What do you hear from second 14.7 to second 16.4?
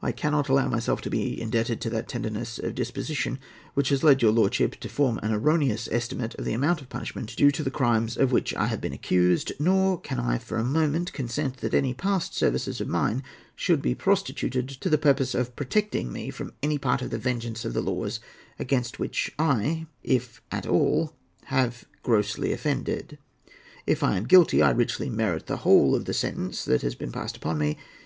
the purpose of protecting me